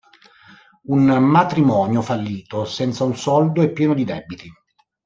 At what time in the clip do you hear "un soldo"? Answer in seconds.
3.03-3.61